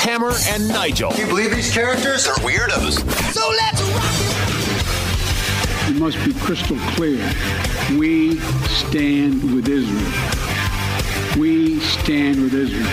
Hammer, 0.00 0.32
and 0.48 0.68
Nigel. 0.68 1.10
Can 1.12 1.20
you 1.20 1.26
believe 1.26 1.50
these 1.50 1.72
characters 1.72 2.26
are 2.26 2.34
weirdos? 2.36 2.98
So 3.32 3.48
let's 3.50 3.82
rock 3.92 4.30
it 5.90 5.96
must 5.96 6.24
be 6.24 6.32
crystal 6.32 6.76
clear. 6.94 7.18
We 7.98 8.38
stand 8.38 9.42
with 9.52 9.66
Israel. 9.66 10.12
We 11.36 11.80
stand 11.80 12.40
with 12.40 12.54
Israel. 12.54 12.88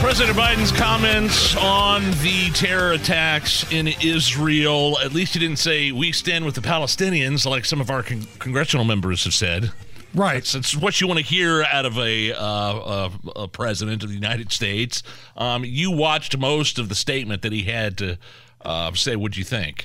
President 0.00 0.36
Biden's 0.36 0.72
comments 0.72 1.54
on 1.56 2.02
the 2.22 2.50
terror 2.52 2.92
attacks 2.92 3.70
in 3.72 3.86
Israel. 4.02 4.98
At 4.98 5.12
least 5.12 5.34
he 5.34 5.40
didn't 5.40 5.60
say, 5.60 5.92
we 5.92 6.10
stand 6.10 6.44
with 6.44 6.56
the 6.56 6.60
Palestinians, 6.60 7.46
like 7.46 7.64
some 7.64 7.80
of 7.80 7.88
our 7.88 8.02
con- 8.02 8.26
congressional 8.40 8.84
members 8.84 9.22
have 9.24 9.34
said. 9.34 9.70
Right. 10.14 10.36
It's, 10.36 10.54
it's 10.54 10.76
what 10.76 11.00
you 11.00 11.06
want 11.06 11.18
to 11.18 11.24
hear 11.24 11.62
out 11.64 11.86
of 11.86 11.98
a, 11.98 12.32
uh, 12.32 13.10
a, 13.34 13.40
a 13.40 13.48
president 13.48 14.02
of 14.02 14.10
the 14.10 14.14
United 14.14 14.52
States. 14.52 15.02
Um, 15.36 15.64
you 15.64 15.90
watched 15.90 16.36
most 16.38 16.78
of 16.78 16.88
the 16.88 16.94
statement 16.94 17.42
that 17.42 17.52
he 17.52 17.64
had 17.64 17.98
to 17.98 18.18
uh, 18.64 18.92
say. 18.94 19.16
What'd 19.16 19.36
you 19.36 19.44
think? 19.44 19.84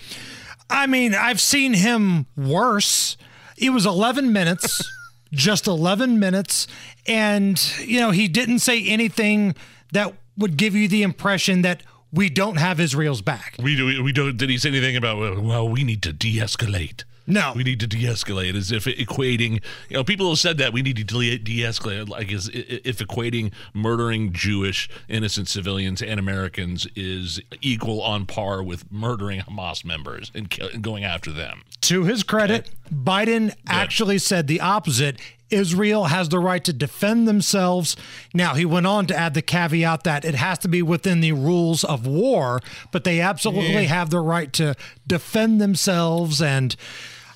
I 0.69 0.85
mean, 0.85 1.15
I've 1.15 1.41
seen 1.41 1.73
him 1.73 2.27
worse. 2.37 3.17
It 3.57 3.71
was 3.71 3.85
11 3.85 4.31
minutes, 4.31 4.87
just 5.31 5.65
11 5.65 6.19
minutes. 6.19 6.67
And, 7.07 7.59
you 7.83 7.99
know, 7.99 8.11
he 8.11 8.27
didn't 8.27 8.59
say 8.59 8.85
anything 8.85 9.55
that 9.93 10.13
would 10.37 10.57
give 10.57 10.75
you 10.75 10.87
the 10.87 11.01
impression 11.01 11.63
that 11.63 11.83
we 12.11 12.29
don't 12.29 12.57
have 12.57 12.79
Israel's 12.79 13.21
back. 13.21 13.55
We 13.61 13.75
do. 13.75 14.03
We 14.03 14.11
don't. 14.11 14.37
Did 14.37 14.49
he 14.49 14.57
say 14.57 14.69
anything 14.69 14.95
about? 14.95 15.41
Well, 15.43 15.69
we 15.69 15.83
need 15.83 16.01
to 16.03 16.13
de-escalate. 16.13 17.03
No, 17.29 17.53
we 17.55 17.63
need 17.63 17.79
to 17.79 17.87
de-escalate 17.87 18.55
as 18.55 18.71
if 18.71 18.85
equating. 18.85 19.61
You 19.87 19.97
know, 19.97 20.03
people 20.03 20.29
have 20.29 20.39
said 20.39 20.57
that 20.57 20.73
we 20.73 20.81
need 20.81 20.97
to 20.97 21.03
de-escalate, 21.03 22.09
like 22.09 22.33
as 22.33 22.49
if 22.53 22.97
equating 22.97 23.51
murdering 23.73 24.33
Jewish 24.33 24.89
innocent 25.07 25.47
civilians 25.47 26.01
and 26.01 26.19
Americans 26.19 26.87
is 26.95 27.39
equal 27.61 28.01
on 28.01 28.25
par 28.25 28.63
with 28.63 28.91
murdering 28.91 29.41
Hamas 29.41 29.85
members 29.85 30.31
and, 30.33 30.49
going 30.81 31.03
after 31.03 31.31
them. 31.31 31.61
To 31.81 32.03
his 32.03 32.23
credit. 32.23 32.71
Biden 32.91 33.55
actually 33.67 34.17
said 34.17 34.47
the 34.47 34.59
opposite. 34.59 35.19
Israel 35.51 36.05
has 36.05 36.29
the 36.29 36.39
right 36.39 36.63
to 36.63 36.73
defend 36.73 37.27
themselves. 37.27 37.95
Now, 38.33 38.55
he 38.55 38.65
went 38.65 38.87
on 38.87 39.07
to 39.07 39.15
add 39.15 39.33
the 39.33 39.41
caveat 39.41 40.03
that 40.03 40.25
it 40.25 40.35
has 40.35 40.59
to 40.59 40.67
be 40.67 40.81
within 40.81 41.21
the 41.21 41.31
rules 41.31 41.83
of 41.83 42.05
war, 42.05 42.59
but 42.91 43.03
they 43.03 43.19
absolutely 43.19 43.73
yeah. 43.73 43.81
have 43.81 44.09
the 44.09 44.19
right 44.19 44.51
to 44.53 44.75
defend 45.07 45.61
themselves. 45.61 46.41
And 46.41 46.75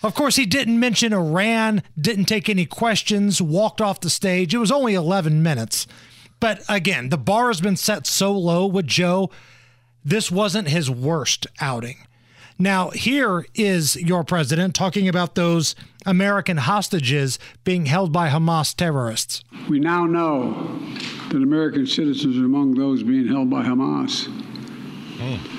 of 0.04 0.14
course, 0.14 0.36
he 0.36 0.46
didn't 0.46 0.80
mention 0.80 1.14
Iran, 1.14 1.82
didn't 2.00 2.26
take 2.26 2.50
any 2.50 2.66
questions, 2.66 3.42
walked 3.42 3.82
off 3.82 4.02
the 4.02 4.10
stage. 4.10 4.54
It 4.54 4.58
was 4.60 4.72
only 4.72 4.94
11 4.94 5.42
minutes. 5.42 5.88
But 6.40 6.62
again, 6.68 7.08
the 7.08 7.18
bar 7.18 7.48
has 7.48 7.62
been 7.62 7.78
set 7.78 8.06
so 8.06 8.34
low 8.34 8.66
with 8.66 8.86
Joe. 8.86 9.30
This 10.04 10.30
wasn't 10.30 10.68
his 10.68 10.90
worst 10.90 11.48
outing. 11.62 12.06
Now, 12.60 12.90
here 12.90 13.46
is 13.56 13.96
your 13.96 14.24
president 14.24 14.76
talking 14.76 15.08
about 15.08 15.36
those 15.36 15.74
American 16.06 16.58
hostages 16.58 17.40
being 17.64 17.86
held 17.86 18.12
by 18.12 18.30
Hamas 18.30 18.76
terrorists. 18.76 19.44
We 19.70 19.80
now 19.80 20.06
know 20.06 20.52
that 21.30 21.42
American 21.42 21.88
citizens 21.88 22.38
are 22.38 22.46
among 22.46 22.76
those 22.76 23.04
being 23.04 23.28
held 23.28 23.50
by 23.50 23.64
Hamas. 23.64 24.28
Oh. 25.20 25.53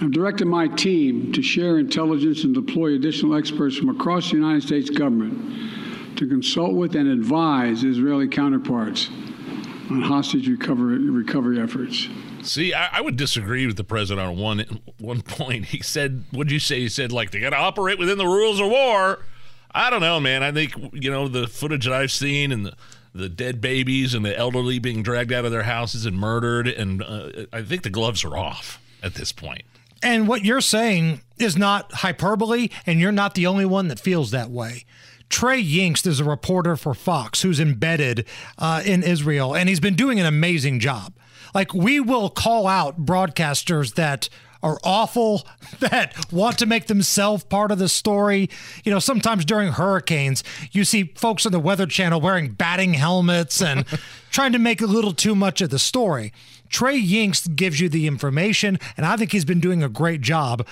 I've 0.00 0.12
directed 0.12 0.46
my 0.46 0.68
team 0.68 1.32
to 1.32 1.42
share 1.42 1.78
intelligence 1.78 2.44
and 2.44 2.54
deploy 2.54 2.94
additional 2.94 3.34
experts 3.34 3.76
from 3.76 3.88
across 3.88 4.30
the 4.30 4.36
United 4.36 4.62
States 4.62 4.90
government 4.90 6.16
to 6.16 6.28
consult 6.28 6.74
with 6.74 6.94
and 6.94 7.08
advise 7.08 7.82
Israeli 7.82 8.28
counterparts 8.28 9.08
on 9.90 10.02
hostage 10.02 10.46
recovery, 10.46 10.98
recovery 10.98 11.60
efforts. 11.60 12.08
See, 12.42 12.72
I, 12.72 12.98
I, 12.98 13.00
would 13.00 13.16
disagree 13.16 13.66
with 13.66 13.76
the 13.76 13.84
president 13.84 14.28
on 14.28 14.36
one 14.36 14.80
one 14.98 15.22
point. 15.22 15.66
He 15.66 15.82
said, 15.82 16.24
"What 16.30 16.46
did 16.46 16.52
you 16.52 16.60
say?" 16.60 16.80
He 16.80 16.88
said, 16.88 17.10
"Like 17.10 17.32
they 17.32 17.40
got 17.40 17.50
to 17.50 17.56
operate 17.56 17.98
within 17.98 18.18
the 18.18 18.26
rules 18.26 18.60
of 18.60 18.68
war." 18.68 19.24
I 19.72 19.90
don't 19.90 20.00
know, 20.00 20.20
man. 20.20 20.44
I 20.44 20.52
think 20.52 20.72
you 20.92 21.10
know 21.10 21.26
the 21.26 21.48
footage 21.48 21.86
that 21.86 21.94
I've 21.94 22.12
seen 22.12 22.52
and 22.52 22.66
the 22.66 22.74
the 23.12 23.28
dead 23.28 23.60
babies 23.60 24.14
and 24.14 24.24
the 24.24 24.36
elderly 24.38 24.78
being 24.78 25.02
dragged 25.02 25.32
out 25.32 25.44
of 25.44 25.50
their 25.50 25.64
houses 25.64 26.06
and 26.06 26.16
murdered, 26.16 26.68
and 26.68 27.02
uh, 27.02 27.46
I 27.52 27.62
think 27.62 27.82
the 27.82 27.90
gloves 27.90 28.24
are 28.24 28.36
off 28.36 28.80
at 29.02 29.14
this 29.14 29.32
point. 29.32 29.62
And 30.02 30.28
what 30.28 30.44
you're 30.44 30.60
saying 30.60 31.20
is 31.38 31.56
not 31.56 31.92
hyperbole, 31.92 32.68
and 32.86 33.00
you're 33.00 33.12
not 33.12 33.34
the 33.34 33.46
only 33.46 33.64
one 33.64 33.88
that 33.88 34.00
feels 34.00 34.30
that 34.30 34.50
way. 34.50 34.84
Trey 35.28 35.62
Yingst 35.62 36.06
is 36.06 36.20
a 36.20 36.24
reporter 36.24 36.76
for 36.76 36.94
Fox 36.94 37.42
who's 37.42 37.60
embedded 37.60 38.26
uh, 38.56 38.82
in 38.84 39.02
Israel, 39.02 39.54
and 39.54 39.68
he's 39.68 39.80
been 39.80 39.94
doing 39.96 40.18
an 40.18 40.26
amazing 40.26 40.80
job. 40.80 41.14
Like, 41.54 41.74
we 41.74 42.00
will 42.00 42.30
call 42.30 42.66
out 42.66 43.04
broadcasters 43.04 43.94
that 43.94 44.28
are 44.62 44.78
awful, 44.84 45.46
that 45.80 46.14
want 46.32 46.58
to 46.58 46.66
make 46.66 46.86
themselves 46.86 47.44
part 47.44 47.70
of 47.70 47.78
the 47.78 47.88
story. 47.88 48.48
You 48.84 48.92
know, 48.92 48.98
sometimes 48.98 49.44
during 49.44 49.72
hurricanes, 49.72 50.42
you 50.72 50.84
see 50.84 51.12
folks 51.14 51.46
on 51.46 51.52
the 51.52 51.60
Weather 51.60 51.86
Channel 51.86 52.20
wearing 52.20 52.50
batting 52.50 52.94
helmets 52.94 53.62
and 53.62 53.84
trying 54.30 54.52
to 54.52 54.58
make 54.58 54.80
a 54.80 54.86
little 54.86 55.12
too 55.12 55.34
much 55.34 55.60
of 55.60 55.70
the 55.70 55.78
story. 55.78 56.32
Trey 56.68 57.00
Yingst 57.00 57.56
gives 57.56 57.80
you 57.80 57.88
the 57.88 58.06
information, 58.06 58.78
and 58.96 59.06
I 59.06 59.16
think 59.16 59.32
he's 59.32 59.44
been 59.44 59.60
doing 59.60 59.82
a 59.82 59.88
great 59.88 60.20
job. 60.20 60.66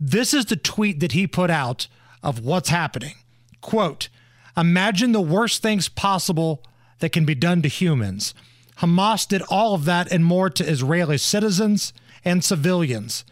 This 0.00 0.32
is 0.32 0.46
the 0.46 0.56
tweet 0.56 1.00
that 1.00 1.12
he 1.12 1.26
put 1.26 1.50
out 1.50 1.88
of 2.22 2.40
what's 2.40 2.70
happening. 2.70 3.14
Quote, 3.60 4.08
Imagine 4.56 5.12
the 5.12 5.20
worst 5.20 5.62
things 5.62 5.88
possible 5.88 6.62
that 6.98 7.12
can 7.12 7.24
be 7.24 7.34
done 7.34 7.62
to 7.62 7.68
humans. 7.68 8.34
Hamas 8.78 9.26
did 9.26 9.42
all 9.48 9.74
of 9.74 9.84
that 9.84 10.10
and 10.12 10.24
more 10.24 10.50
to 10.50 10.64
Israeli 10.64 11.18
citizens 11.18 11.92
and 12.24 12.44
civilians. 12.44 13.24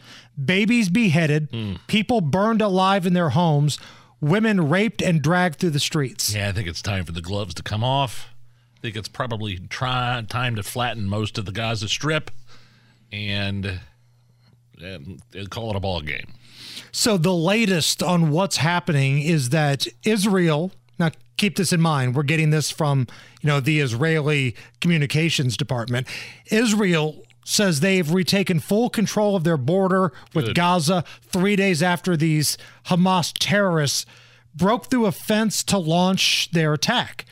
Babies 0.43 0.89
beheaded, 0.89 1.51
mm. 1.51 1.79
people 1.87 2.21
burned 2.21 2.63
alive 2.63 3.07
in 3.07 3.13
their 3.13 3.31
homes, 3.31 3.79
women 4.21 4.69
raped 4.69 5.03
and 5.03 5.23
dragged 5.23 5.59
through 5.59 5.71
the 5.71 5.81
streets. 5.81 6.35
Yeah, 6.35 6.49
I 6.49 6.53
think 6.53 6.69
it's 6.69 6.83
time 6.83 7.05
for 7.05 7.13
the 7.13 7.21
gloves 7.21 7.55
to 7.55 7.63
come 7.63 7.85
off. 7.85 8.29
I 8.79 8.81
think 8.81 8.97
it's 8.97 9.09
probably 9.09 9.59
try, 9.59 10.25
time 10.29 10.57
to 10.57 10.63
flatten 10.63 11.07
most 11.07 11.37
of 11.37 11.45
the 11.45 11.53
Gaza 11.53 11.89
Strip 11.89 12.31
and, 13.13 13.81
and 14.81 15.51
call 15.51 15.71
it 15.71 15.77
a 15.77 15.81
ball 15.81 16.01
game. 16.01 16.33
So 16.93 17.17
the 17.17 17.35
latest 17.35 18.03
on 18.03 18.31
what's 18.31 18.57
happening 18.57 19.21
is 19.21 19.51
that 19.51 19.87
Israel. 20.05 20.73
Now, 20.99 21.11
keep 21.37 21.57
this 21.57 21.73
in 21.73 21.81
mind. 21.81 22.15
We're 22.15 22.23
getting 22.23 22.51
this 22.51 22.71
from 22.71 23.07
you 23.41 23.49
know 23.49 23.61
the 23.61 23.81
Israeli 23.81 24.55
communications 24.81 25.57
department. 25.57 26.07
Israel 26.51 27.23
says 27.45 27.81
they've 27.81 28.13
retaken 28.13 28.61
full 28.61 28.91
control 28.91 29.37
of 29.37 29.45
their 29.45 29.57
border 29.57 30.13
with 30.35 30.47
Good. 30.47 30.57
Gaza 30.57 31.05
three 31.23 31.57
days 31.57 31.83
after 31.83 32.17
these 32.17 32.57
Hamas 32.87 33.33
terrorists 33.39 34.07
broke 34.55 34.87
through 34.87 35.07
a 35.07 35.13
fence 35.13 35.63
to 35.65 35.79
launch 35.79 36.51
their 36.53 36.73
attack. 36.73 37.25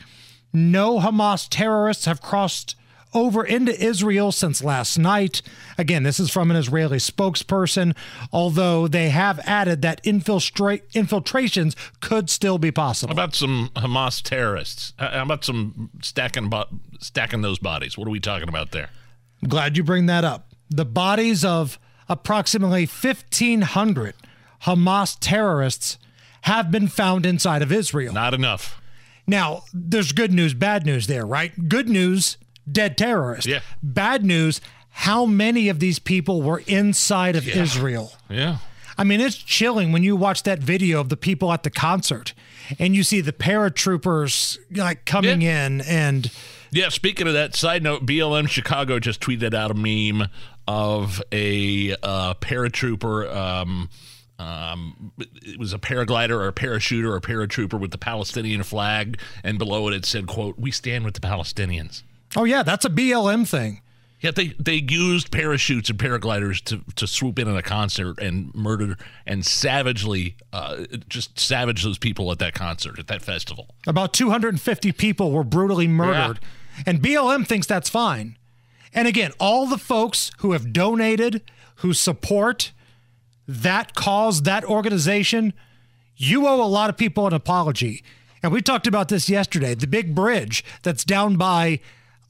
No 0.51 0.99
Hamas 0.99 1.47
terrorists 1.49 2.05
have 2.05 2.21
crossed 2.21 2.75
over 3.13 3.43
into 3.43 3.77
Israel 3.83 4.31
since 4.31 4.63
last 4.63 4.97
night. 4.97 5.41
Again, 5.77 6.03
this 6.03 6.19
is 6.19 6.29
from 6.29 6.51
an 6.51 6.57
Israeli 6.57 6.97
spokesperson, 6.97 7.95
although 8.31 8.87
they 8.87 9.09
have 9.09 9.39
added 9.45 9.81
that 9.81 10.03
infiltra- 10.03 10.81
infiltrations 10.93 11.75
could 12.01 12.29
still 12.29 12.57
be 12.57 12.71
possible. 12.71 13.15
How 13.15 13.23
about 13.23 13.35
some 13.35 13.71
Hamas 13.75 14.21
terrorists? 14.21 14.93
How 14.97 15.23
about 15.23 15.43
some 15.43 15.89
stacking, 16.01 16.49
bo- 16.49 16.67
stacking 16.99 17.41
those 17.41 17.59
bodies? 17.59 17.97
What 17.97 18.07
are 18.07 18.11
we 18.11 18.19
talking 18.19 18.49
about 18.49 18.71
there? 18.71 18.89
I'm 19.41 19.49
glad 19.49 19.77
you 19.77 19.83
bring 19.83 20.05
that 20.07 20.23
up. 20.23 20.53
The 20.69 20.85
bodies 20.85 21.43
of 21.45 21.79
approximately 22.07 22.85
1,500 22.85 24.15
Hamas 24.63 25.17
terrorists 25.19 25.97
have 26.41 26.71
been 26.71 26.87
found 26.87 27.25
inside 27.25 27.61
of 27.61 27.71
Israel. 27.71 28.13
Not 28.13 28.33
enough. 28.33 28.81
Now, 29.27 29.63
there's 29.73 30.11
good 30.11 30.33
news, 30.33 30.53
bad 30.53 30.85
news 30.85 31.07
there, 31.07 31.25
right? 31.25 31.69
Good 31.69 31.87
news, 31.87 32.37
dead 32.69 32.97
terrorists. 32.97 33.45
Yeah. 33.45 33.59
Bad 33.83 34.25
news, 34.25 34.59
how 34.89 35.25
many 35.25 35.69
of 35.69 35.79
these 35.79 35.99
people 35.99 36.41
were 36.41 36.63
inside 36.65 37.35
of 37.35 37.47
yeah. 37.47 37.61
Israel? 37.61 38.11
Yeah. 38.27 38.57
I 38.97 39.03
mean, 39.03 39.21
it's 39.21 39.37
chilling 39.37 39.91
when 39.91 40.03
you 40.03 40.15
watch 40.15 40.43
that 40.43 40.59
video 40.59 40.99
of 40.99 41.09
the 41.09 41.15
people 41.15 41.53
at 41.53 41.63
the 41.63 41.69
concert 41.69 42.33
and 42.79 42.95
you 42.95 43.03
see 43.03 43.21
the 43.21 43.31
paratroopers 43.31 44.57
like 44.75 45.05
coming 45.05 45.41
yeah. 45.41 45.67
in 45.67 45.81
and 45.81 46.31
yeah, 46.71 46.89
speaking 46.89 47.27
of 47.27 47.33
that, 47.33 47.55
side 47.55 47.83
note, 47.83 48.05
BLM 48.05 48.47
Chicago 48.47 48.99
just 48.99 49.21
tweeted 49.21 49.53
out 49.53 49.71
a 49.71 49.73
meme 49.73 50.29
of 50.67 51.21
a 51.31 51.95
uh, 52.03 52.35
paratrooper. 52.35 53.33
Um, 53.33 53.89
um, 54.37 55.11
it 55.17 55.59
was 55.59 55.73
a 55.73 55.79
paraglider 55.79 56.31
or 56.31 56.47
a 56.47 56.53
parachuter 56.53 57.11
or 57.11 57.17
a 57.17 57.21
paratrooper 57.21 57.79
with 57.79 57.91
the 57.91 57.97
Palestinian 57.97 58.63
flag, 58.63 59.19
and 59.43 59.57
below 59.57 59.87
it 59.87 59.93
it 59.93 60.05
said, 60.05 60.27
"quote 60.27 60.57
We 60.57 60.71
stand 60.71 61.05
with 61.05 61.15
the 61.15 61.19
Palestinians." 61.19 62.03
Oh 62.35 62.43
yeah, 62.45 62.63
that's 62.63 62.85
a 62.85 62.89
BLM 62.89 63.47
thing. 63.47 63.81
Yeah, 64.21 64.31
they 64.31 64.49
they 64.59 64.85
used 64.87 65.31
parachutes 65.31 65.89
and 65.89 65.97
paragliders 65.97 66.61
to 66.65 66.81
to 66.95 67.07
swoop 67.07 67.39
in 67.39 67.47
on 67.47 67.57
a 67.57 67.61
concert 67.61 68.19
and 68.19 68.53
murder 68.53 68.97
and 69.25 69.45
savagely, 69.45 70.35
uh, 70.53 70.85
just 71.07 71.39
savage 71.39 71.83
those 71.83 71.97
people 71.97 72.31
at 72.31 72.39
that 72.39 72.53
concert 72.53 72.99
at 72.99 73.07
that 73.07 73.21
festival. 73.21 73.69
About 73.87 74.13
250 74.13 74.91
people 74.93 75.31
were 75.31 75.43
brutally 75.43 75.87
murdered. 75.87 76.39
Yeah 76.41 76.49
and 76.85 77.01
BLM 77.01 77.47
thinks 77.47 77.67
that's 77.67 77.89
fine. 77.89 78.37
And 78.93 79.07
again, 79.07 79.31
all 79.39 79.67
the 79.67 79.77
folks 79.77 80.31
who 80.39 80.53
have 80.53 80.73
donated, 80.73 81.43
who 81.77 81.93
support 81.93 82.71
that 83.47 83.95
cause, 83.95 84.43
that 84.43 84.63
organization, 84.63 85.53
you 86.15 86.47
owe 86.47 86.63
a 86.63 86.67
lot 86.67 86.89
of 86.89 86.97
people 86.97 87.27
an 87.27 87.33
apology. 87.33 88.03
And 88.41 88.51
we 88.51 88.61
talked 88.61 88.87
about 88.87 89.09
this 89.09 89.29
yesterday. 89.29 89.75
The 89.75 89.87
big 89.87 90.15
bridge 90.15 90.63
that's 90.83 91.03
down 91.03 91.35
by 91.35 91.79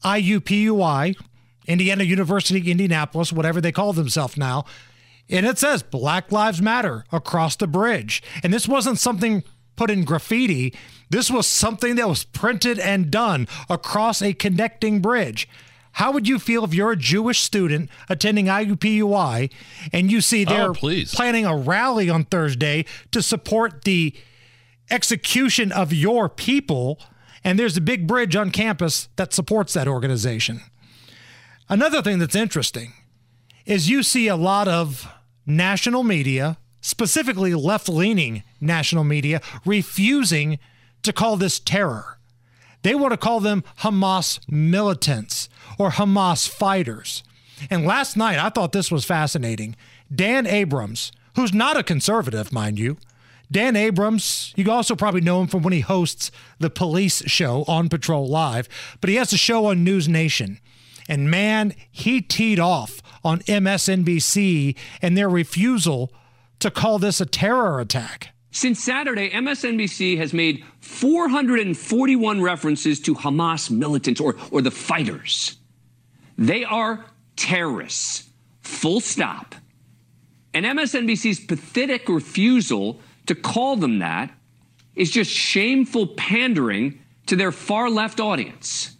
IUPUI, 0.04 1.16
Indiana 1.66 2.04
University, 2.04 2.70
Indianapolis, 2.70 3.32
whatever 3.32 3.60
they 3.60 3.72
call 3.72 3.92
themselves 3.92 4.36
now. 4.36 4.64
And 5.28 5.46
it 5.46 5.58
says 5.58 5.82
Black 5.82 6.32
Lives 6.32 6.60
Matter 6.60 7.04
across 7.12 7.56
the 7.56 7.68
bridge. 7.68 8.22
And 8.42 8.52
this 8.52 8.66
wasn't 8.66 8.98
something 8.98 9.44
put 9.76 9.90
in 9.90 10.04
graffiti, 10.04 10.74
this 11.10 11.30
was 11.30 11.46
something 11.46 11.96
that 11.96 12.08
was 12.08 12.24
printed 12.24 12.78
and 12.78 13.10
done 13.10 13.48
across 13.68 14.22
a 14.22 14.32
connecting 14.32 15.00
bridge. 15.00 15.48
How 15.94 16.12
would 16.12 16.28
you 16.28 16.38
feel 16.38 16.64
if 16.64 16.72
you're 16.72 16.92
a 16.92 16.96
Jewish 16.96 17.40
student 17.40 17.90
attending 18.08 18.46
IUPUI 18.46 19.50
and 19.92 20.10
you 20.10 20.20
see 20.20 20.44
oh, 20.46 20.48
they're 20.48 20.70
Oh, 20.70 21.16
planning 21.16 21.46
a 21.46 21.56
rally 21.56 22.08
on 22.08 22.24
Thursday 22.24 22.84
to 23.10 23.20
support 23.20 23.82
the 23.84 24.14
execution 24.88 25.72
of 25.72 25.92
your 25.92 26.28
people, 26.28 27.00
and 27.42 27.58
there's 27.58 27.76
a 27.76 27.80
big 27.80 28.06
bridge 28.06 28.36
on 28.36 28.50
campus 28.50 29.08
that 29.16 29.32
supports 29.32 29.72
that 29.72 29.88
organization? 29.88 30.60
Another 31.68 32.02
thing 32.02 32.18
that's 32.18 32.34
interesting 32.36 32.92
is 33.66 33.88
you 33.88 34.02
see 34.02 34.28
a 34.28 34.36
lot 34.36 34.68
of 34.68 35.08
national 35.46 36.02
media, 36.02 36.58
specifically 36.80 37.54
left 37.54 37.88
leaning 37.88 38.42
national 38.60 39.04
media, 39.04 39.40
refusing 39.64 40.58
to 41.02 41.12
call 41.12 41.36
this 41.36 41.58
terror. 41.58 42.18
They 42.82 42.94
want 42.94 43.12
to 43.12 43.18
call 43.18 43.40
them 43.40 43.64
Hamas 43.80 44.40
militants 44.50 45.48
or 45.78 45.90
Hamas 45.90 46.48
fighters. 46.48 47.22
And 47.68 47.84
last 47.84 48.16
night, 48.16 48.38
I 48.38 48.48
thought 48.48 48.72
this 48.72 48.90
was 48.90 49.04
fascinating. 49.04 49.76
Dan 50.14 50.46
Abrams, 50.46 51.12
who's 51.36 51.52
not 51.52 51.76
a 51.76 51.82
conservative, 51.82 52.52
mind 52.52 52.78
you, 52.78 52.96
Dan 53.52 53.74
Abrams, 53.74 54.54
you 54.56 54.70
also 54.70 54.94
probably 54.94 55.20
know 55.20 55.40
him 55.40 55.48
from 55.48 55.62
when 55.62 55.72
he 55.72 55.80
hosts 55.80 56.30
the 56.60 56.70
police 56.70 57.22
show 57.26 57.64
on 57.66 57.88
Patrol 57.88 58.28
Live, 58.28 58.68
but 59.00 59.10
he 59.10 59.16
has 59.16 59.32
a 59.32 59.38
show 59.38 59.66
on 59.66 59.82
News 59.82 60.08
Nation. 60.08 60.60
And 61.08 61.30
man, 61.30 61.74
he 61.90 62.20
teed 62.22 62.60
off 62.60 63.02
on 63.24 63.40
MSNBC 63.40 64.76
and 65.02 65.16
their 65.16 65.28
refusal 65.28 66.12
to 66.60 66.70
call 66.70 66.98
this 66.98 67.20
a 67.20 67.26
terror 67.26 67.80
attack. 67.80 68.34
Since 68.52 68.82
Saturday, 68.82 69.30
MSNBC 69.30 70.16
has 70.18 70.32
made 70.32 70.64
441 70.80 72.40
references 72.40 73.00
to 73.00 73.14
Hamas 73.14 73.70
militants 73.70 74.20
or, 74.20 74.36
or 74.50 74.60
the 74.60 74.70
fighters. 74.70 75.56
They 76.36 76.64
are 76.64 77.04
terrorists, 77.36 78.28
full 78.62 79.00
stop. 79.00 79.54
And 80.52 80.66
MSNBC's 80.66 81.40
pathetic 81.40 82.08
refusal 82.08 83.00
to 83.26 83.34
call 83.34 83.76
them 83.76 84.00
that 84.00 84.32
is 84.96 85.10
just 85.10 85.30
shameful 85.30 86.08
pandering 86.08 87.00
to 87.26 87.36
their 87.36 87.52
far 87.52 87.88
left 87.88 88.18
audience. 88.18 88.96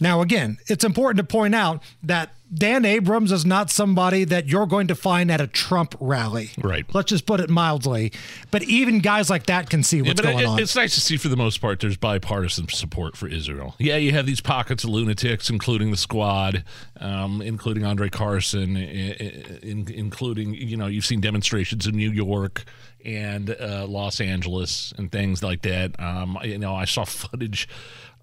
Now, 0.00 0.20
again, 0.22 0.58
it's 0.66 0.84
important 0.84 1.18
to 1.18 1.24
point 1.24 1.54
out 1.54 1.82
that 2.02 2.30
Dan 2.52 2.84
Abrams 2.84 3.30
is 3.30 3.46
not 3.46 3.70
somebody 3.70 4.24
that 4.24 4.48
you're 4.48 4.66
going 4.66 4.88
to 4.88 4.96
find 4.96 5.30
at 5.30 5.40
a 5.40 5.46
Trump 5.46 5.94
rally. 6.00 6.50
Right. 6.58 6.84
Let's 6.92 7.10
just 7.10 7.24
put 7.24 7.38
it 7.38 7.48
mildly. 7.48 8.12
But 8.50 8.64
even 8.64 8.98
guys 8.98 9.30
like 9.30 9.46
that 9.46 9.70
can 9.70 9.84
see 9.84 9.98
Yeah, 9.98 10.02
what's 10.08 10.20
but 10.20 10.32
going 10.32 10.38
it- 10.40 10.46
on. 10.46 10.58
it's 10.58 10.74
nice 10.74 10.94
to 10.96 11.00
see 11.00 11.16
for 11.16 11.28
the 11.28 11.36
most 11.36 11.60
part 11.60 11.78
there's 11.78 11.96
bipartisan 11.96 12.66
support 12.68 13.16
for 13.16 13.28
Israel. 13.28 13.76
Yeah, 13.78 13.96
you 13.98 14.10
have 14.12 14.26
these 14.26 14.40
pockets 14.40 14.82
of 14.82 14.90
lunatics, 14.90 15.48
including 15.48 15.92
the 15.92 15.96
squad, 15.96 16.64
um, 16.98 17.40
including 17.40 17.84
Andre 17.84 18.08
Carson, 18.08 18.76
i- 18.76 18.80
i- 18.80 19.58
in, 19.62 19.86
including 19.88 20.54
you 20.54 20.76
know 20.76 20.86
you've 20.88 21.06
seen 21.06 21.20
demonstrations 21.20 21.86
in 21.86 21.94
New 21.94 22.10
York 22.10 22.64
and 23.04 23.50
uh, 23.60 23.86
Los 23.88 24.20
Angeles 24.20 24.92
and 24.98 25.12
things 25.12 25.42
like 25.42 25.62
that. 25.62 25.98
Um, 26.00 26.36
you 26.42 26.58
know, 26.58 26.74
I 26.74 26.84
saw 26.84 27.04
footage 27.04 27.68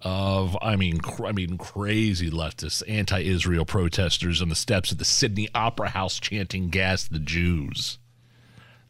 of 0.02 0.56
I 0.62 0.76
mean 0.76 0.98
cr- 1.00 1.26
I 1.26 1.32
mean 1.32 1.58
crazy 1.58 2.30
leftists, 2.30 2.82
anti-Israel 2.88 3.64
protesters 3.64 4.40
on 4.40 4.48
the 4.48 4.54
steps 4.54 4.92
of 4.92 4.98
the 4.98 5.04
Sydney 5.04 5.48
Opera 5.54 5.90
House 5.90 6.20
chanting 6.20 6.68
"Gas 6.68 7.08
the 7.08 7.18
Jews." 7.18 7.98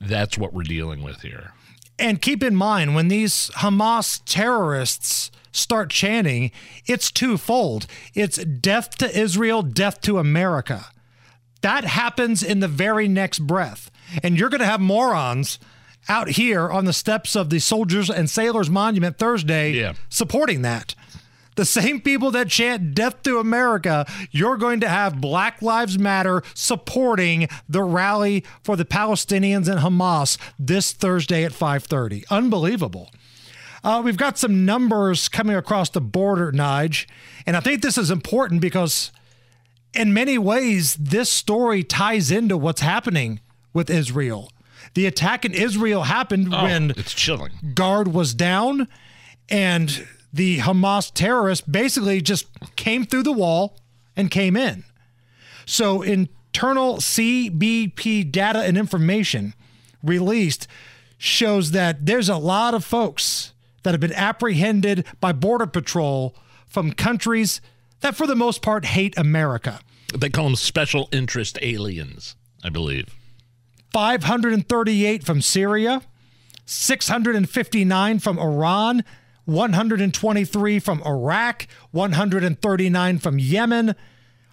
That's 0.00 0.38
what 0.38 0.52
we're 0.52 0.62
dealing 0.62 1.02
with 1.02 1.22
here. 1.22 1.52
And 1.99 2.22
keep 2.22 2.43
in 2.43 2.55
mind, 2.55 2.94
when 2.94 3.08
these 3.08 3.50
Hamas 3.56 4.20
terrorists 4.25 5.31
start 5.50 5.90
chanting, 5.90 6.52
it's 6.87 7.10
twofold 7.10 7.87
it's 8.14 8.44
death 8.44 8.96
to 8.99 9.19
Israel, 9.19 9.62
death 9.62 10.00
to 10.02 10.19
America. 10.19 10.87
That 11.62 11.84
happens 11.84 12.43
in 12.43 12.60
the 12.60 12.69
very 12.69 13.08
next 13.08 13.40
breath. 13.40 13.90
And 14.22 14.38
you're 14.38 14.49
going 14.49 14.60
to 14.60 14.66
have 14.66 14.81
morons 14.81 15.58
out 16.08 16.31
here 16.31 16.69
on 16.70 16.84
the 16.84 16.93
steps 16.93 17.37
of 17.37 17.50
the 17.50 17.58
Soldiers 17.58 18.08
and 18.10 18.28
Sailors 18.31 18.70
Monument 18.70 19.19
Thursday 19.19 19.72
Yeah. 19.72 19.93
supporting 20.08 20.62
that. 20.62 20.94
The 21.56 21.64
same 21.64 22.00
people 22.00 22.31
that 22.31 22.49
chant 22.49 22.94
death 22.94 23.22
to 23.25 23.38
America, 23.38 24.06
you're 24.31 24.56
going 24.56 24.78
to 24.81 24.88
have 24.88 25.20
Black 25.20 25.60
Lives 25.60 25.99
Matter 25.99 26.43
supporting 26.55 27.49
the 27.69 27.82
rally 27.82 28.44
for 28.62 28.76
the 28.76 28.84
Palestinians 28.84 29.69
and 29.69 29.81
Hamas 29.81 30.38
this 30.58 30.93
Thursday 30.93 31.43
at 31.44 31.52
5:30. 31.52 32.25
Unbelievable. 32.31 33.10
Uh, 33.82 34.00
we've 34.05 34.16
got 34.16 34.38
some 34.38 34.64
numbers 34.64 35.28
coming 35.28 35.56
across 35.56 35.88
the 35.90 36.00
border, 36.00 36.52
Nige, 36.52 37.06
and 37.46 37.56
I 37.56 37.60
think 37.60 37.82
this 37.82 37.99
is 37.99 38.10
important 38.10 38.60
because 38.60 39.10
in 39.94 40.12
many 40.12 40.38
ways, 40.38 40.94
this 40.94 41.31
story 41.31 41.82
ties 41.82 42.31
into 42.31 42.56
what's 42.56 42.82
happening 42.82 43.40
with 43.72 43.90
Israel. 43.90 44.52
The 44.94 45.06
attack 45.06 45.44
in 45.44 45.52
Israel 45.55 46.02
happened 46.05 46.52
Oh, 46.52 46.62
when 46.64 46.90
it's 46.96 47.14
chilling. 47.14 47.52
guard 47.75 48.08
was 48.08 48.35
down 48.35 48.88
and 49.49 50.06
the 50.32 50.58
Hamas 50.58 51.11
terrorists 51.12 51.67
basically 51.67 52.20
just 52.20 52.46
came 52.76 53.05
through 53.05 53.23
the 53.23 53.32
wall 53.32 53.79
and 54.17 54.31
came 54.31 54.56
in. 54.56 54.85
So, 55.67 56.02
internal 56.02 56.96
CBP 56.96 58.31
data 58.31 58.61
and 58.61 58.76
information 58.76 59.55
released 60.02 60.67
shows 61.19 61.70
that 61.73 62.06
there's 62.06 62.29
a 62.29 62.37
lot 62.37 62.75
of 62.75 62.84
folks 62.84 63.52
that 63.82 63.93
have 63.93 64.00
been 64.00 64.12
apprehended 64.12 65.06
by 65.20 65.32
Border 65.32 65.67
Patrol 65.67 66.34
from 66.67 66.93
countries 66.93 67.61
that, 68.00 68.14
for 68.17 68.26
the 68.26 68.37
most 68.37 68.62
part, 68.62 68.84
hate 68.84 69.17
America. 69.19 69.81
They 70.17 70.31
call 70.31 70.44
them 70.44 70.56
special 70.56 71.08
interest 71.12 71.58
aliens, 71.62 72.37
I 72.62 72.69
believe. 72.70 73.06
538 73.92 75.24
from 75.24 75.40
Syria, 75.40 76.02
659 76.66 78.18
from 78.18 78.38
Iran, 78.38 79.02
123 79.46 80.78
from 80.78 81.02
Iraq, 81.04 81.66
139 81.92 83.18
from 83.18 83.38
Yemen, 83.38 83.94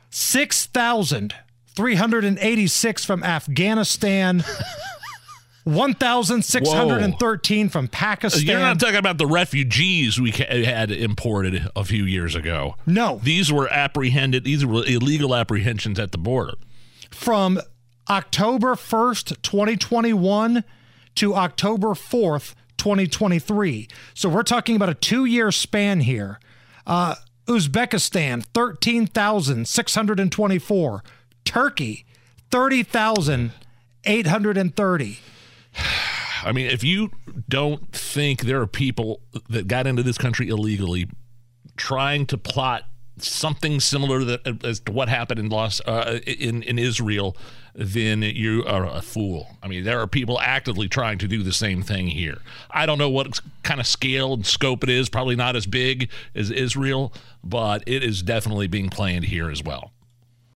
6,386 0.10 3.06
from 3.06 3.24
Afghanistan, 3.24 4.44
1,613 5.66 7.70
from 7.70 7.88
Pakistan. 7.88 8.44
You're 8.46 8.60
not 8.60 8.80
talking 8.80 8.96
about 8.96 9.18
the 9.18 9.26
refugees 9.28 10.22
we 10.22 10.32
had 10.32 10.92
imported 10.92 11.68
a 11.76 11.84
few 11.84 12.06
years 12.06 12.36
ago. 12.36 12.76
No. 12.86 13.20
These 13.24 13.52
were 13.52 13.68
apprehended, 13.68 14.44
these 14.44 14.64
were 14.66 14.86
illegal 14.86 15.36
apprehensions 15.36 16.00
at 16.00 16.12
the 16.12 16.18
border. 16.20 16.54
from 17.12 17.60
October 18.10 18.76
1st, 18.76 19.42
2021 19.42 20.64
to 21.16 21.36
October 21.36 21.90
4th, 21.90 22.56
2023. 22.78 23.90
So 24.14 24.30
we're 24.30 24.44
talking 24.44 24.76
about 24.76 24.90
a 24.90 24.94
two 24.94 25.26
year 25.26 25.52
span 25.52 26.02
here. 26.02 26.40
Uh, 26.86 27.16
Uzbekistan, 27.48 28.46
13,624. 28.54 31.04
Turkey, 31.46 32.06
30,830. 32.52 35.20
I 36.44 36.52
mean, 36.52 36.68
if 36.68 36.84
you 36.84 37.10
don't 37.50 37.92
think 37.92 38.42
there 38.42 38.62
are 38.62 38.68
people 38.68 39.22
that 39.50 39.68
got 39.68 39.88
into 39.88 40.04
this 40.04 40.20
country 40.20 40.50
illegally 40.50 41.08
trying 41.76 42.28
to 42.28 42.38
plot 42.38 42.84
something 43.18 43.80
similar 43.80 44.20
to 44.20 44.58
as 44.64 44.80
to 44.82 44.92
what 44.92 45.10
happened 45.10 45.40
in 45.40 45.50
Los 45.50 45.82
uh, 45.82 46.20
in 46.26 46.64
in 46.64 46.78
Israel, 46.78 47.36
then 47.74 48.22
you 48.22 48.64
are 48.66 48.86
a 48.86 49.02
fool. 49.02 49.58
I 49.62 49.68
mean, 49.68 49.84
there 49.84 50.00
are 50.00 50.08
people 50.08 50.40
actively 50.40 50.88
trying 50.88 51.18
to 51.20 51.28
do 51.28 51.44
the 51.44 51.54
same 51.54 51.82
thing 51.82 52.08
here. 52.08 52.40
I 52.70 52.86
don't 52.86 52.98
know 52.98 53.10
what 53.10 53.40
kind 53.64 53.80
of 53.80 53.88
scale 53.88 54.34
and 54.34 54.46
scope 54.46 54.84
it 54.84 54.90
is. 54.90 55.10
Probably 55.10 55.36
not 55.36 55.56
as 55.56 55.66
big 55.66 56.10
as 56.34 56.52
Israel, 56.52 57.14
but 57.44 57.84
it 57.86 58.04
is 58.04 58.22
definitely 58.22 58.68
being 58.68 58.90
planned 58.90 59.26
here 59.26 59.50
as 59.50 59.64
well. 59.64 59.92